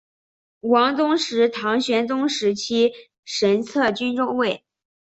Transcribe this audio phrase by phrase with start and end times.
[0.61, 2.91] 王宗实唐宣宗时期
[3.23, 4.63] 神策军中尉。